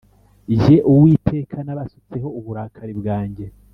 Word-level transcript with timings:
Jye 0.61 0.77
Uwiteka 0.91 1.57
nabasutseho 1.65 2.27
uburakari 2.39 2.93
bwanjye 2.99 3.45